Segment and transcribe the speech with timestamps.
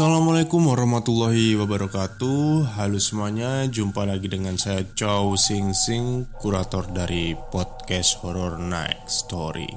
[0.00, 2.72] Assalamualaikum warahmatullahi wabarakatuh.
[2.72, 9.68] Halo semuanya, jumpa lagi dengan saya Chow Sing Sing Kurator dari podcast Horror Night Story.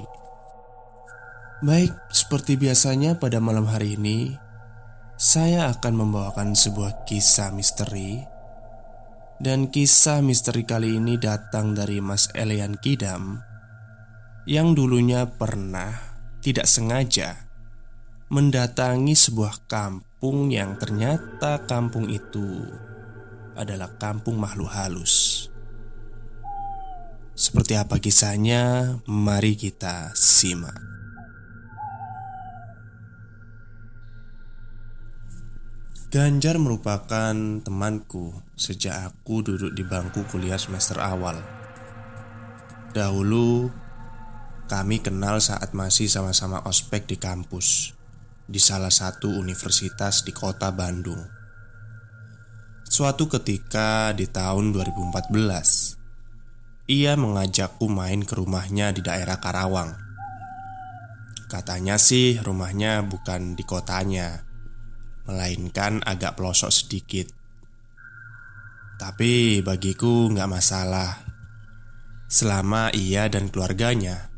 [1.60, 4.32] Baik, seperti biasanya pada malam hari ini
[5.20, 8.24] Saya akan membawakan sebuah kisah misteri.
[9.36, 13.44] Dan kisah misteri kali ini datang dari Mas Elian Kidam
[14.48, 17.44] Yang dulunya pernah tidak sengaja
[18.34, 22.66] mendatangi sebuah kampung yang ternyata kampung itu
[23.54, 25.46] adalah kampung makhluk halus.
[27.38, 28.98] Seperti apa kisahnya?
[29.06, 30.74] Mari kita simak.
[36.10, 41.38] Ganjar merupakan temanku sejak aku duduk di bangku kuliah semester awal.
[42.90, 43.70] Dahulu,
[44.66, 47.94] kami kenal saat masih sama-sama ospek di kampus
[48.44, 51.24] di salah satu universitas di kota Bandung.
[52.84, 55.96] Suatu ketika di tahun 2014,
[56.92, 59.96] ia mengajakku main ke rumahnya di daerah Karawang.
[61.48, 64.44] Katanya sih rumahnya bukan di kotanya,
[65.24, 67.32] melainkan agak pelosok sedikit.
[69.00, 71.24] Tapi bagiku nggak masalah
[72.34, 74.33] Selama ia dan keluarganya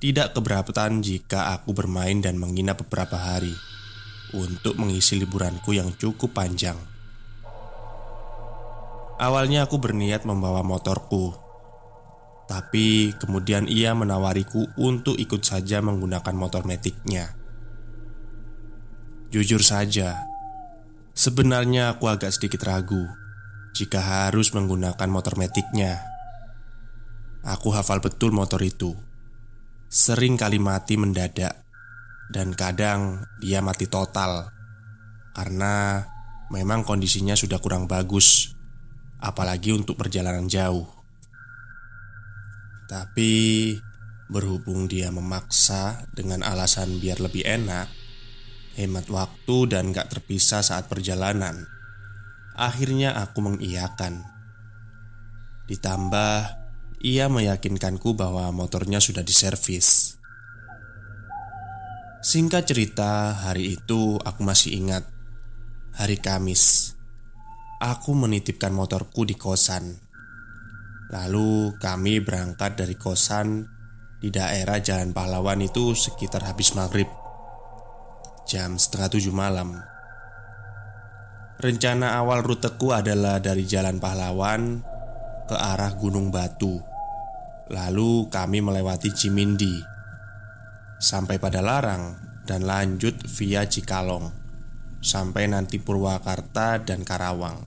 [0.00, 3.52] tidak keberatan jika aku bermain dan menginap beberapa hari
[4.32, 6.80] untuk mengisi liburanku yang cukup panjang.
[9.20, 11.36] Awalnya aku berniat membawa motorku,
[12.48, 17.36] tapi kemudian ia menawariku untuk ikut saja menggunakan motor metiknya.
[19.28, 20.16] Jujur saja,
[21.12, 23.04] sebenarnya aku agak sedikit ragu
[23.76, 26.00] jika harus menggunakan motor metiknya.
[27.44, 28.96] Aku hafal betul motor itu
[29.90, 31.66] sering kali mati mendadak,
[32.30, 34.54] dan kadang dia mati total
[35.34, 36.06] karena
[36.54, 38.54] memang kondisinya sudah kurang bagus,
[39.18, 40.86] apalagi untuk perjalanan jauh.
[42.86, 43.74] Tapi
[44.30, 47.90] berhubung dia memaksa dengan alasan biar lebih enak,
[48.78, 51.66] hemat waktu, dan gak terpisah saat perjalanan,
[52.54, 54.22] akhirnya aku mengiyakan.
[55.66, 56.59] Ditambah
[57.00, 60.20] ia meyakinkanku bahwa motornya sudah diservis.
[62.20, 65.08] Singkat cerita, hari itu aku masih ingat.
[65.96, 66.92] Hari Kamis,
[67.80, 69.96] aku menitipkan motorku di kosan.
[71.08, 73.64] Lalu kami berangkat dari kosan
[74.20, 77.08] di daerah Jalan Pahlawan itu sekitar habis maghrib
[78.44, 79.80] Jam setengah tujuh malam
[81.58, 84.84] Rencana awal ruteku adalah dari Jalan Pahlawan
[85.48, 86.89] ke arah Gunung Batu
[87.70, 89.78] Lalu kami melewati Cimindi
[90.98, 94.26] Sampai pada Larang Dan lanjut via Cikalong
[94.98, 97.62] Sampai nanti Purwakarta dan Karawang.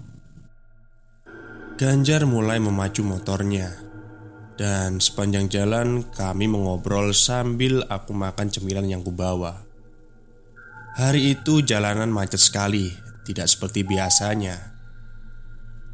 [1.80, 3.72] Ganjar mulai memacu motornya
[4.60, 9.64] Dan sepanjang jalan kami mengobrol sambil aku makan cemilan yang kubawa.
[11.00, 12.92] Hari itu jalanan macet sekali
[13.24, 14.76] Tidak seperti biasanya.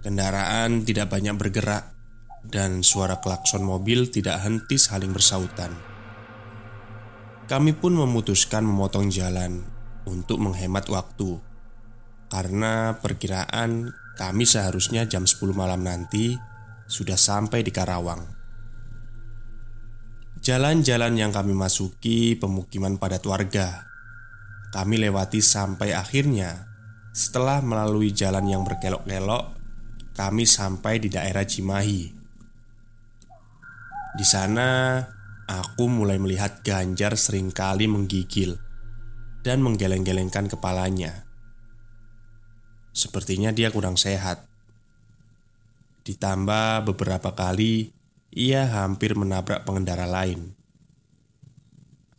[0.01, 1.98] Kendaraan tidak banyak bergerak
[2.45, 5.75] dan suara klakson mobil tidak henti saling bersautan.
[7.49, 9.65] Kami pun memutuskan memotong jalan
[10.05, 11.41] untuk menghemat waktu
[12.29, 16.37] karena perkiraan kami seharusnya jam 10 malam nanti
[16.85, 18.21] sudah sampai di Karawang.
[20.39, 23.89] Jalan-jalan yang kami masuki pemukiman padat warga.
[24.69, 26.69] Kami lewati sampai akhirnya
[27.09, 29.57] setelah melalui jalan yang berkelok-kelok,
[30.13, 32.18] kami sampai di daerah Cimahi
[34.17, 35.01] di sana,
[35.45, 38.57] aku mulai melihat Ganjar sering kali menggigil
[39.45, 41.29] dan menggeleng-gelengkan kepalanya.
[42.89, 44.49] Sepertinya dia kurang sehat.
[46.03, 47.93] Ditambah beberapa kali
[48.33, 50.57] ia hampir menabrak pengendara lain.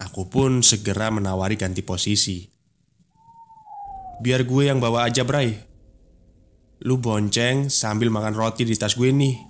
[0.00, 2.48] Aku pun segera menawari ganti posisi.
[4.20, 5.58] Biar gue yang bawa aja, Bray.
[6.88, 9.49] Lu bonceng sambil makan roti di tas gue nih.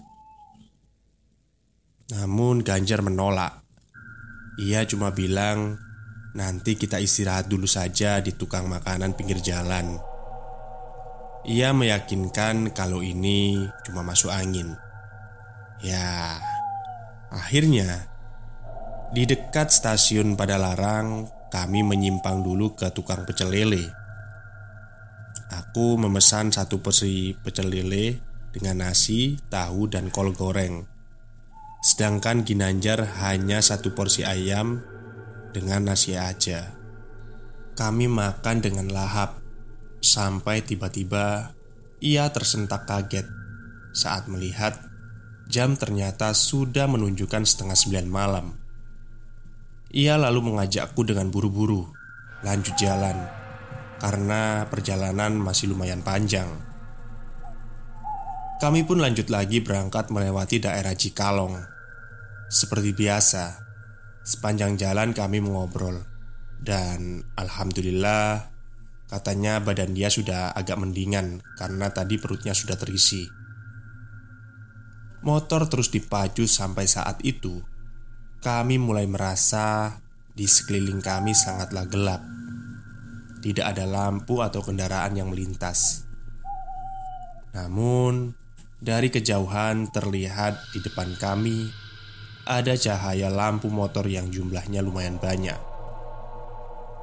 [2.10, 3.62] Namun Ganjar menolak.
[4.58, 5.78] Ia cuma bilang,
[6.34, 9.96] "Nanti kita istirahat dulu saja di tukang makanan pinggir jalan."
[11.46, 14.76] Ia meyakinkan kalau ini cuma masuk angin.
[15.80, 16.36] Ya,
[17.32, 18.10] akhirnya
[19.16, 23.88] di dekat stasiun pada larang, kami menyimpang dulu ke tukang pecel lele.
[25.50, 28.20] Aku memesan satu porsi pecel lele
[28.52, 30.89] dengan nasi, tahu, dan kol goreng.
[31.81, 34.85] Sedangkan Ginanjar hanya satu porsi ayam
[35.56, 36.77] dengan nasi aja
[37.75, 39.41] Kami makan dengan lahap
[40.00, 41.56] Sampai tiba-tiba
[42.00, 43.29] ia tersentak kaget
[43.93, 44.81] saat melihat
[45.50, 48.47] jam ternyata sudah menunjukkan setengah sembilan malam.
[49.91, 51.85] Ia lalu mengajakku dengan buru-buru
[52.41, 53.19] lanjut jalan
[54.00, 56.69] karena perjalanan masih lumayan panjang.
[58.60, 61.56] Kami pun lanjut lagi berangkat melewati daerah Cikalong.
[62.52, 63.56] Seperti biasa,
[64.20, 66.04] sepanjang jalan kami mengobrol
[66.60, 68.52] dan alhamdulillah
[69.08, 73.24] katanya badan dia sudah agak mendingan karena tadi perutnya sudah terisi.
[75.24, 77.64] Motor terus dipacu sampai saat itu
[78.44, 79.96] kami mulai merasa
[80.36, 82.20] di sekeliling kami sangatlah gelap.
[83.40, 86.04] Tidak ada lampu atau kendaraan yang melintas.
[87.56, 88.39] Namun,
[88.81, 91.69] dari kejauhan terlihat di depan kami
[92.49, 95.61] ada cahaya lampu motor yang jumlahnya lumayan banyak.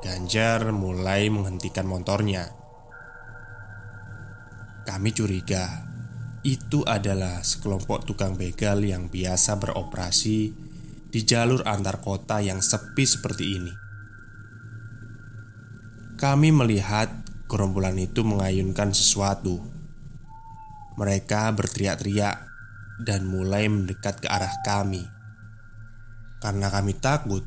[0.01, 2.49] Ganjar mulai menghentikan motornya.
[4.89, 5.85] Kami curiga
[6.41, 10.39] itu adalah sekelompok tukang begal yang biasa beroperasi
[11.13, 13.73] di jalur antar kota yang sepi seperti ini.
[16.17, 17.13] Kami melihat
[17.45, 19.76] gerombolan itu mengayunkan sesuatu.
[20.97, 22.37] Mereka berteriak-teriak
[23.05, 25.05] dan mulai mendekat ke arah kami.
[26.41, 27.45] Karena kami takut,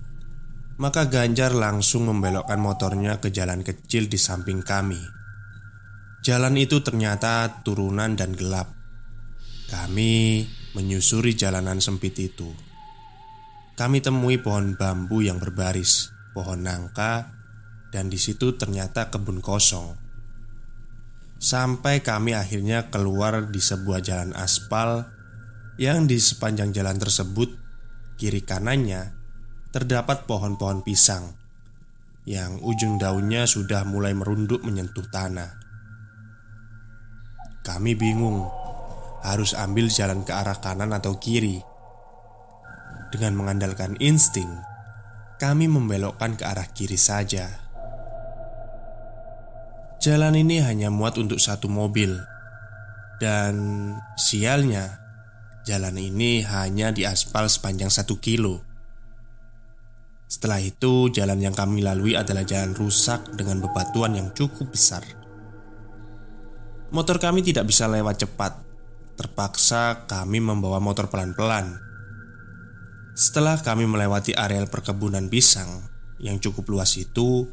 [0.78, 5.02] maka Ganjar langsung membelokkan motornya ke jalan kecil di samping kami.
[6.22, 8.70] Jalan itu ternyata turunan dan gelap.
[9.68, 10.44] Kami
[10.74, 12.50] menyusuri jalanan sempit itu.
[13.74, 17.32] Kami temui pohon bambu yang berbaris, pohon nangka,
[17.88, 20.09] dan di situ ternyata kebun kosong.
[21.40, 25.08] Sampai kami akhirnya keluar di sebuah jalan aspal
[25.80, 27.48] yang di sepanjang jalan tersebut
[28.20, 29.16] kiri kanannya
[29.72, 31.32] terdapat pohon-pohon pisang
[32.28, 35.56] yang ujung daunnya sudah mulai merunduk menyentuh tanah.
[37.64, 38.44] Kami bingung
[39.24, 41.64] harus ambil jalan ke arah kanan atau kiri.
[43.08, 44.48] Dengan mengandalkan insting,
[45.40, 47.69] kami membelokkan ke arah kiri saja.
[50.00, 52.16] Jalan ini hanya muat untuk satu mobil.
[53.20, 53.52] Dan
[54.16, 55.00] sialnya
[55.60, 58.64] Jalan ini hanya di aspal sepanjang satu kilo.
[60.24, 65.04] Setelah itu jalan yang kami lalui adalah jalan rusak dengan bebatuan yang cukup besar.
[66.90, 68.56] Motor kami tidak bisa lewat cepat.
[69.20, 71.76] Terpaksa kami membawa motor pelan-pelan.
[73.12, 75.82] Setelah kami melewati areal perkebunan pisang
[76.22, 77.48] Yang cukup luas itu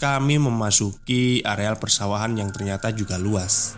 [0.00, 3.76] kami memasuki areal persawahan yang ternyata juga luas.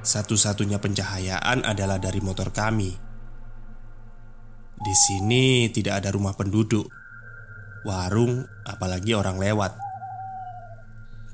[0.00, 2.96] Satu-satunya pencahayaan adalah dari motor kami.
[4.80, 6.88] Di sini tidak ada rumah penduduk,
[7.84, 9.76] warung, apalagi orang lewat.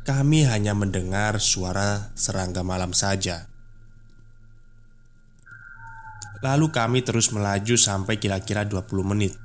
[0.02, 3.46] Kami hanya mendengar suara serangga malam saja.
[6.42, 9.38] Lalu kami terus melaju sampai kira-kira 20 menit.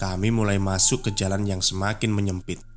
[0.00, 2.69] Kami mulai masuk ke jalan yang semakin menyempit.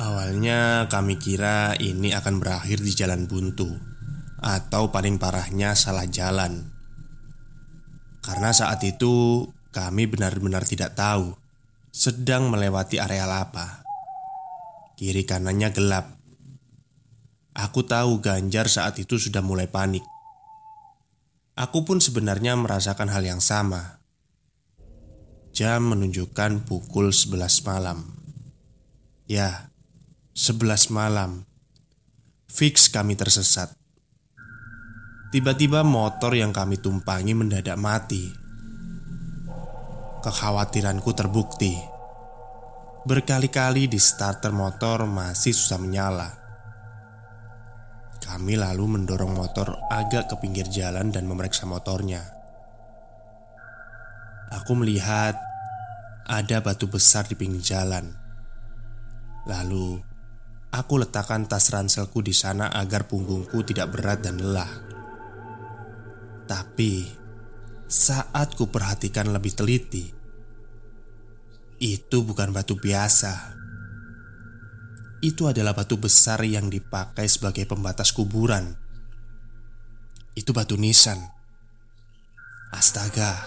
[0.00, 3.68] Awalnya kami kira ini akan berakhir di jalan buntu
[4.40, 6.72] Atau paling parahnya salah jalan.
[8.24, 9.44] Karena saat itu
[9.74, 11.36] kami benar-benar tidak tahu
[11.92, 13.82] Sedang melewati area apa
[15.02, 16.14] Kiri kanannya gelap.
[17.58, 20.06] Aku tahu Ganjar saat itu sudah mulai panik.
[21.58, 23.98] Aku pun sebenarnya merasakan hal yang sama.
[25.50, 28.08] Jam menunjukkan pukul 11 malam.
[29.26, 29.71] Ya,
[30.32, 31.44] Sebelas malam.
[32.48, 33.68] Fix kami tersesat.
[35.28, 38.32] Tiba-tiba motor yang kami tumpangi mendadak mati.
[40.24, 41.76] Kekhawatiranku terbukti.
[43.04, 46.32] Berkali-kali di starter motor masih susah menyala.
[48.24, 52.24] Kami lalu mendorong motor agak ke pinggir jalan dan memeriksa motornya.
[54.48, 55.36] Aku melihat
[56.24, 58.08] ada batu besar di pinggir jalan.
[59.44, 60.11] Lalu
[60.72, 64.72] Aku letakkan tas ranselku di sana agar punggungku tidak berat dan lelah.
[66.48, 67.04] Tapi
[67.84, 70.08] saat ku perhatikan lebih teliti,
[71.76, 73.52] itu bukan batu biasa.
[75.20, 78.72] Itu adalah batu besar yang dipakai sebagai pembatas kuburan.
[80.32, 81.20] Itu batu nisan.
[82.72, 83.44] Astaga,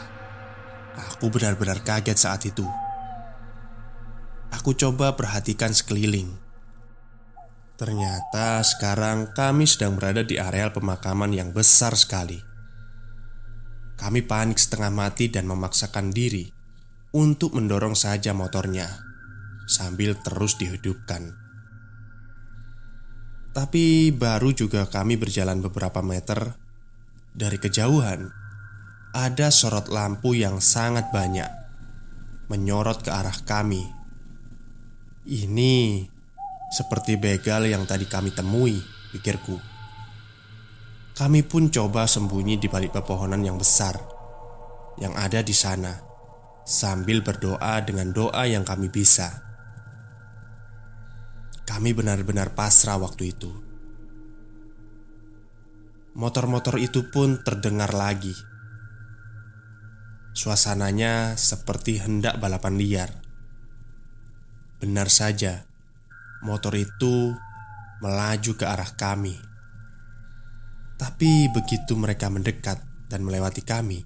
[0.94, 2.70] aku benar-benar kaget saat itu.
[4.54, 6.45] Aku coba perhatikan sekeliling
[7.76, 12.40] Ternyata sekarang kami sedang berada di areal pemakaman yang besar sekali.
[14.00, 16.48] Kami panik setengah mati dan memaksakan diri
[17.16, 18.88] untuk mendorong saja motornya
[19.66, 21.34] sambil terus dihidupkan
[23.56, 26.60] Tapi baru juga kami berjalan beberapa meter
[27.32, 28.28] dari kejauhan,
[29.16, 31.48] ada sorot lampu yang sangat banyak
[32.52, 33.80] menyorot ke arah kami.
[35.24, 36.04] Ini
[36.72, 38.82] seperti begal yang tadi kami temui,
[39.12, 39.58] pikirku.
[41.16, 44.16] Kami pun coba sembunyi di balik pepohonan yang besar
[44.96, 45.92] yang ada di sana,
[46.64, 49.44] sambil berdoa dengan doa yang kami bisa.
[51.66, 53.52] Kami benar-benar pasrah waktu itu.
[56.16, 58.32] Motor-motor itu pun terdengar lagi.
[60.32, 63.12] Suasananya seperti hendak balapan liar.
[64.80, 65.68] Benar saja,
[66.46, 67.34] motor itu
[68.06, 69.34] melaju ke arah kami.
[70.96, 74.06] Tapi begitu mereka mendekat dan melewati kami,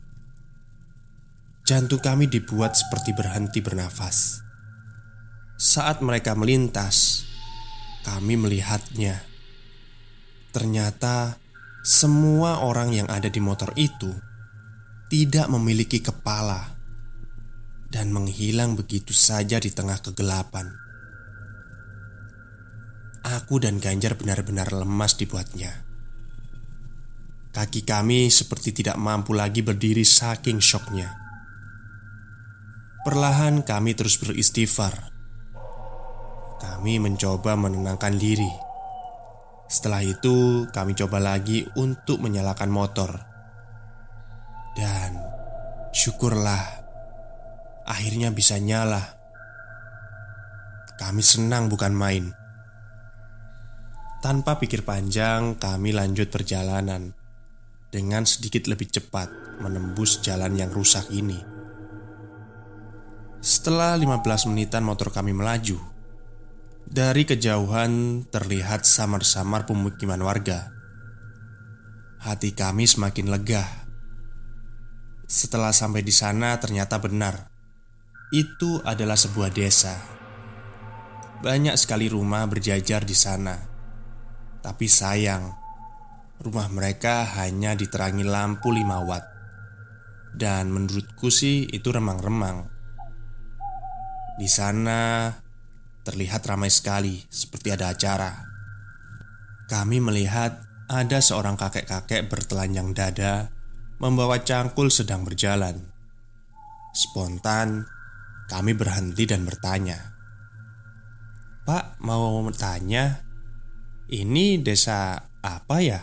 [1.68, 4.42] jantung kami dibuat seperti berhenti bernafas.
[5.60, 7.28] Saat mereka melintas,
[8.02, 9.22] kami melihatnya.
[10.50, 11.38] Ternyata
[11.86, 14.10] semua orang yang ada di motor itu
[15.14, 16.74] tidak memiliki kepala
[17.90, 20.89] dan menghilang begitu saja di tengah kegelapan.
[23.26, 25.86] Aku dan Ganjar benar-benar lemas dibuatnya.
[27.52, 31.12] Kaki kami seperti tidak mampu lagi berdiri saking syoknya.
[33.04, 35.12] Perlahan kami terus beristighfar.
[36.60, 38.70] Kami mencoba menenangkan diri
[39.70, 43.22] setelah itu, kami coba lagi untuk menyalakan motor,
[44.74, 45.14] dan
[45.94, 46.58] syukurlah
[47.86, 49.14] akhirnya bisa nyala.
[50.98, 52.34] Kami senang, bukan main.
[54.20, 57.16] Tanpa pikir panjang, kami lanjut perjalanan
[57.88, 59.32] dengan sedikit lebih cepat
[59.64, 61.40] menembus jalan yang rusak ini.
[63.40, 65.80] Setelah 15 menitan motor kami melaju,
[66.84, 70.68] dari kejauhan terlihat samar-samar pemukiman warga.
[72.20, 73.64] Hati kami semakin lega.
[75.32, 77.48] Setelah sampai di sana, ternyata benar
[78.30, 79.98] itu adalah sebuah desa.
[81.42, 83.58] Banyak sekali rumah berjajar di sana,
[84.60, 85.56] tapi sayang,
[86.40, 89.26] rumah mereka hanya diterangi lampu 5 watt,
[90.36, 92.68] dan menurutku sih itu remang-remang.
[94.40, 95.32] Di sana
[96.08, 98.32] terlihat ramai sekali, seperti ada acara.
[99.68, 103.52] Kami melihat ada seorang kakek-kakek bertelanjang dada
[104.00, 105.92] membawa cangkul sedang berjalan.
[106.96, 107.86] Spontan,
[108.50, 110.18] kami berhenti dan bertanya,
[111.68, 113.29] "Pak, mau bertanya,
[114.10, 116.02] ini desa apa ya?"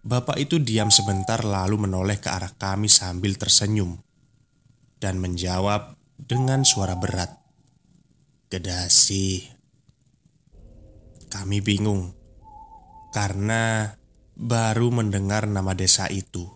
[0.00, 4.00] Bapak itu diam sebentar, lalu menoleh ke arah kami sambil tersenyum
[5.00, 7.40] dan menjawab dengan suara berat,
[8.50, 9.46] Kedasi.
[11.30, 12.10] Kami bingung
[13.14, 13.94] karena
[14.34, 16.48] baru mendengar nama desa itu.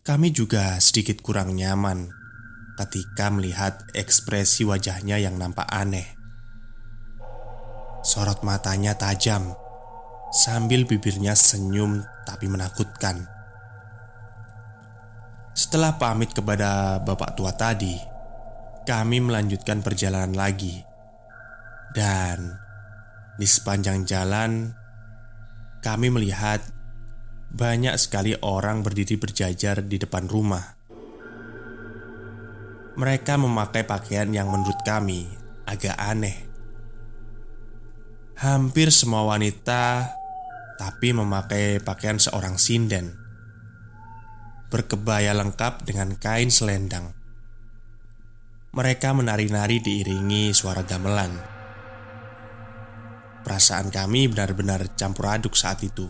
[0.00, 2.08] Kami juga sedikit kurang nyaman
[2.80, 6.17] ketika melihat ekspresi wajahnya yang nampak aneh.
[8.08, 9.52] Sorot matanya tajam
[10.32, 13.28] sambil bibirnya senyum tapi menakutkan.
[15.52, 18.00] Setelah pamit kepada bapak tua tadi,
[18.88, 20.80] kami melanjutkan perjalanan lagi,
[21.92, 22.56] dan
[23.36, 24.72] di sepanjang jalan
[25.84, 26.64] kami melihat
[27.52, 30.64] banyak sekali orang berdiri berjajar di depan rumah.
[32.96, 35.28] Mereka memakai pakaian yang menurut kami
[35.68, 36.47] agak aneh.
[38.38, 40.14] Hampir semua wanita,
[40.78, 43.18] tapi memakai pakaian seorang sinden,
[44.70, 47.18] berkebaya lengkap dengan kain selendang.
[48.70, 51.34] Mereka menari-nari diiringi suara gamelan.
[53.42, 56.06] Perasaan kami benar-benar campur aduk saat itu.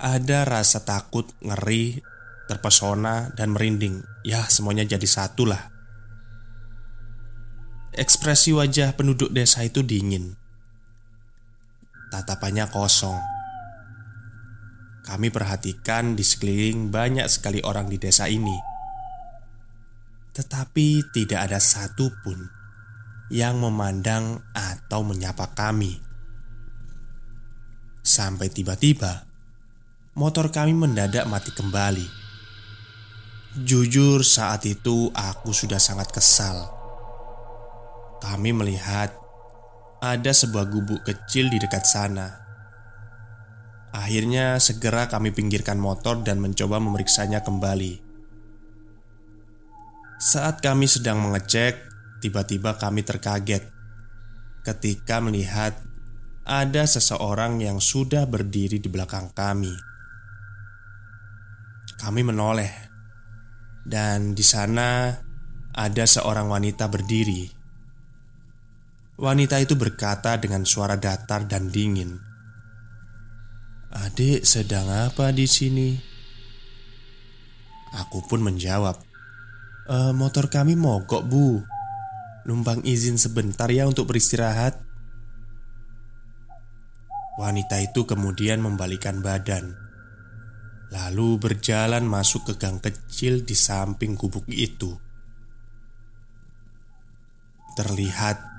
[0.00, 2.00] Ada rasa takut, ngeri,
[2.48, 4.00] terpesona, dan merinding.
[4.24, 5.68] Ya, semuanya jadi satu lah.
[7.92, 10.40] Ekspresi wajah penduduk desa itu dingin.
[12.12, 13.16] Tatapannya kosong.
[15.08, 18.72] Kami perhatikan di sekeliling banyak sekali orang di desa ini
[20.32, 22.48] tetapi tidak ada satupun
[23.28, 26.00] yang memandang atau menyapa kami.
[28.02, 29.28] Sampai tiba-tiba,
[30.16, 32.08] motor kami mendadak mati kembali.
[33.62, 36.72] Jujur, saat itu aku sudah sangat kesal.
[38.24, 39.12] Kami melihat
[40.02, 42.42] ada sebuah gubuk kecil di dekat sana.
[43.94, 48.02] Akhirnya, segera kami pinggirkan motor dan mencoba memeriksanya kembali.
[50.18, 51.86] Saat kami sedang mengecek,
[52.18, 53.62] tiba-tiba kami terkaget
[54.66, 55.78] ketika melihat
[56.42, 59.70] ada seseorang yang sudah berdiri di belakang kami.
[62.02, 62.74] Kami menoleh,
[63.86, 65.14] dan di sana
[65.70, 67.61] ada seorang wanita berdiri.
[69.22, 72.18] Wanita itu berkata dengan suara datar dan dingin,
[73.94, 75.94] "Adik sedang apa di sini?"
[78.02, 78.98] Aku pun menjawab,
[79.86, 81.62] e, "Motor kami mogok, Bu.
[82.50, 84.82] Numpang izin sebentar ya untuk beristirahat."
[87.38, 89.70] Wanita itu kemudian membalikan badan,
[90.90, 94.98] lalu berjalan masuk ke gang kecil di samping gubuk itu.
[97.78, 98.51] Terlihat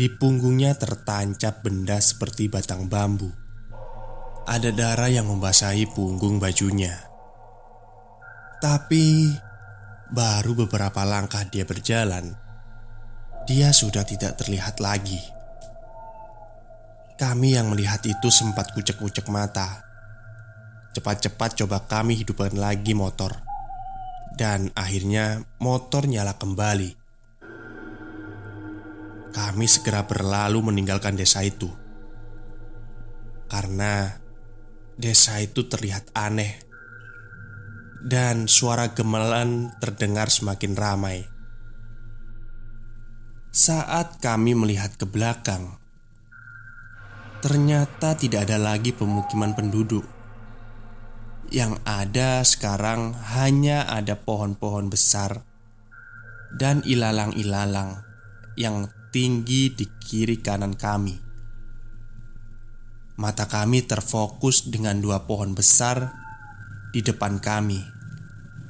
[0.00, 3.28] di punggungnya tertancap benda seperti batang bambu.
[4.48, 6.96] Ada darah yang membasahi punggung bajunya.
[8.64, 9.28] Tapi
[10.08, 12.32] baru beberapa langkah dia berjalan,
[13.44, 15.20] dia sudah tidak terlihat lagi.
[17.20, 19.84] Kami yang melihat itu sempat kucek-kucek mata.
[20.96, 23.36] Cepat-cepat coba kami hidupkan lagi motor.
[24.32, 26.99] Dan akhirnya motor nyala kembali.
[29.30, 31.70] Kami segera berlalu meninggalkan desa itu.
[33.46, 34.18] Karena
[34.98, 36.66] desa itu terlihat aneh.
[38.00, 41.18] Dan suara gemelan terdengar semakin ramai.
[43.50, 45.78] Saat kami melihat ke belakang,
[47.42, 50.06] ternyata tidak ada lagi pemukiman penduduk.
[51.50, 55.42] Yang ada sekarang hanya ada pohon-pohon besar
[56.54, 58.06] dan ilalang-ilalang
[58.54, 61.18] yang tinggi di kiri kanan kami.
[63.18, 66.14] Mata kami terfokus dengan dua pohon besar
[66.94, 67.82] di depan kami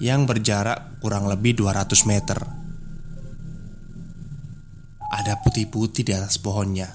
[0.00, 2.40] yang berjarak kurang lebih 200 meter.
[5.12, 6.88] Ada putih-putih di atas pohonnya.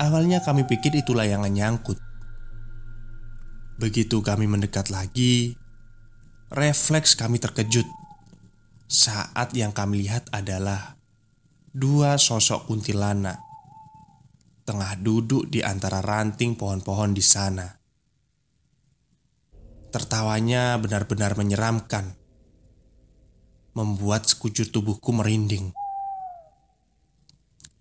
[0.00, 1.98] Awalnya kami pikir itu layangan nyangkut.
[3.76, 5.60] Begitu kami mendekat lagi,
[6.48, 7.84] refleks kami terkejut
[8.90, 10.98] saat yang kami lihat adalah
[11.70, 13.38] dua sosok kuntilanak
[14.66, 17.70] tengah duduk di antara ranting pohon-pohon di sana.
[19.94, 22.18] Tertawanya benar-benar menyeramkan,
[23.78, 25.70] membuat sekujur tubuhku merinding.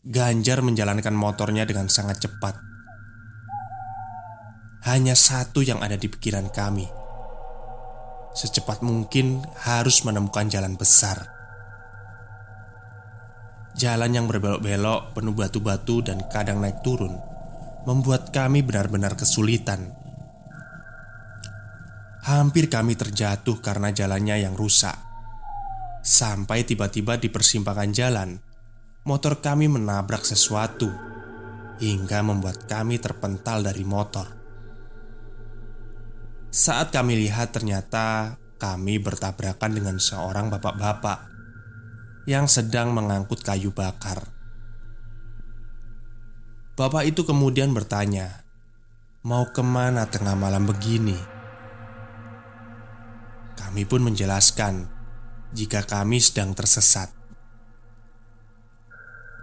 [0.05, 2.53] Ganjar menjalankan motornya dengan sangat cepat.
[4.85, 6.98] Hanya satu yang ada di pikiran kami.
[8.39, 11.27] Secepat mungkin harus menemukan jalan besar.
[13.75, 17.19] Jalan yang berbelok-belok, penuh batu-batu dan kadang naik turun,
[17.83, 19.91] membuat kami benar-benar kesulitan.
[22.23, 24.95] Hampir kami terjatuh karena jalannya yang rusak.
[25.99, 28.39] Sampai tiba-tiba di persimpangan jalan,
[29.03, 30.87] motor kami menabrak sesuatu
[31.83, 34.38] hingga membuat kami terpental dari motor.
[36.49, 41.29] Saat kami lihat, ternyata kami bertabrakan dengan seorang bapak-bapak
[42.25, 44.33] yang sedang mengangkut kayu bakar.
[46.73, 48.41] Bapak itu kemudian bertanya,
[49.21, 51.21] "Mau ke mana tengah malam begini?"
[53.53, 54.89] Kami pun menjelaskan
[55.53, 57.13] jika kami sedang tersesat.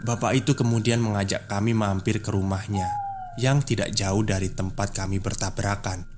[0.03, 2.91] Bapak itu kemudian mengajak kami mampir ke rumahnya
[3.39, 6.16] yang tidak jauh dari tempat kami bertabrakan.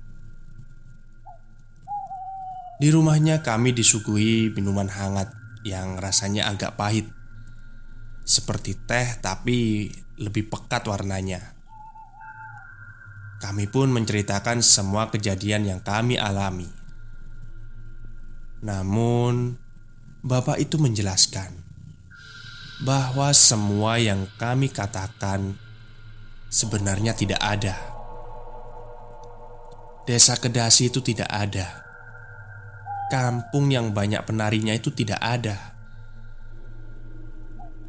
[2.79, 5.35] Di rumahnya kami disuguhi minuman hangat
[5.67, 7.11] yang rasanya agak pahit,
[8.23, 11.59] seperti teh, tapi lebih pekat warnanya.
[13.43, 16.71] Kami pun menceritakan semua kejadian yang kami alami.
[18.63, 19.59] Namun,
[20.23, 21.51] bapak itu menjelaskan
[22.79, 25.59] bahwa semua yang kami katakan
[26.47, 27.75] sebenarnya tidak ada.
[30.07, 31.88] Desa Kedasi itu tidak ada.
[33.09, 35.73] Kampung yang banyak penarinya itu tidak ada.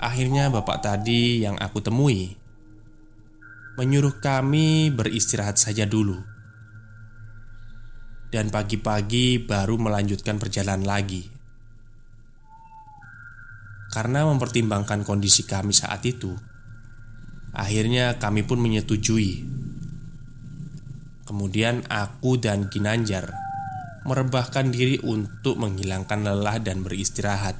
[0.01, 2.41] Akhirnya, bapak tadi yang aku temui
[3.81, 6.21] menyuruh kami beristirahat saja dulu,
[8.29, 11.25] dan pagi-pagi baru melanjutkan perjalanan lagi.
[13.89, 16.37] Karena mempertimbangkan kondisi kami saat itu,
[17.57, 19.49] akhirnya kami pun menyetujui.
[21.25, 23.50] Kemudian aku dan Ginanjar
[24.07, 27.57] merebahkan diri untuk menghilangkan lelah dan beristirahat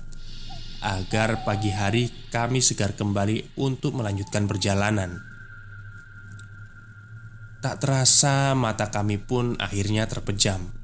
[0.81, 5.21] agar pagi hari kami segar kembali untuk melanjutkan perjalanan.
[7.61, 10.81] Tak terasa mata kami pun akhirnya terpejam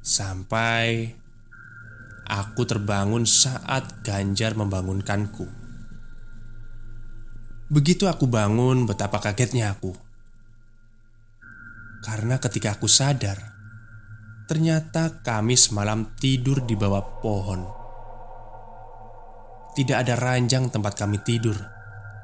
[0.00, 1.12] Sampai
[2.24, 5.44] aku terbangun saat Ganjar membangunkanku.
[7.68, 9.92] Begitu aku bangun, betapa kagetnya aku.
[12.00, 13.49] Karena ketika aku sadar,
[14.50, 17.62] ternyata kami semalam tidur di bawah pohon.
[19.78, 21.54] Tidak ada ranjang tempat kami tidur,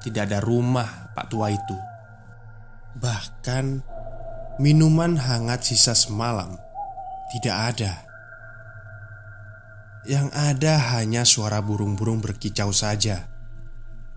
[0.02, 1.78] tidak ada rumah Pak tua itu.
[2.98, 3.64] Bahkan
[4.58, 6.58] minuman hangat sisa semalam
[7.30, 7.92] tidak ada.
[10.02, 13.30] Yang ada hanya suara burung-burung berkicau saja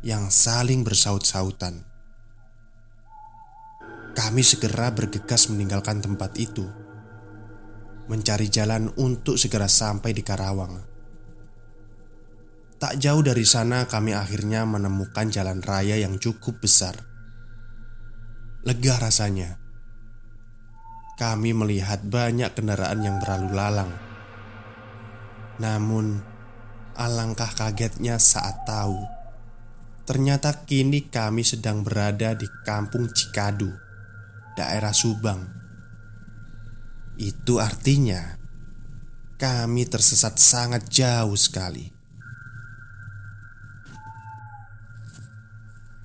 [0.02, 1.86] yang saling bersaut-sautan.
[4.18, 6.89] Kami segera bergegas meninggalkan tempat itu,
[8.10, 10.82] mencari jalan untuk segera sampai di Karawang.
[12.80, 16.98] Tak jauh dari sana, kami akhirnya menemukan jalan raya yang cukup besar.
[18.66, 19.62] Lega rasanya.
[21.20, 23.92] Kami melihat banyak kendaraan yang berlalu lalang.
[25.60, 26.24] Namun,
[26.96, 29.20] alangkah kagetnya saat tahu
[30.10, 33.70] ternyata kini kami sedang berada di kampung Cikadu
[34.58, 35.59] daerah Subang.
[37.20, 38.40] Itu artinya
[39.36, 41.92] kami tersesat sangat jauh sekali.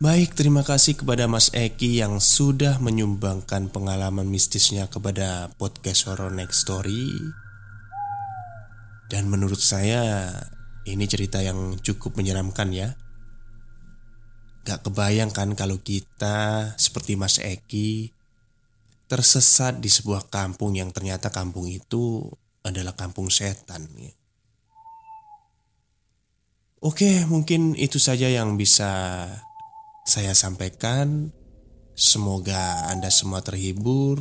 [0.02, 6.66] Baik, terima kasih kepada Mas Eki yang sudah menyumbangkan pengalaman mistisnya kepada podcast Horror Next
[6.66, 7.14] Story.
[9.06, 10.34] Dan menurut saya
[10.82, 12.98] ini cerita yang cukup menyeramkan ya.
[14.66, 18.10] Gak kebayangkan kalau kita seperti Mas Eki
[19.14, 22.26] tersesat di sebuah kampung yang ternyata kampung itu
[22.66, 23.86] adalah kampung setan.
[23.94, 24.10] Ya.
[26.82, 28.90] Oke, mungkin itu saja yang bisa
[30.02, 31.30] saya sampaikan.
[31.94, 34.18] Semoga Anda semua terhibur.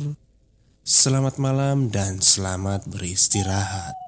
[0.86, 4.03] Selamat malam dan selamat beristirahat.